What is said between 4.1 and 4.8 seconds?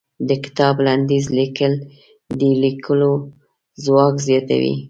زياتوي.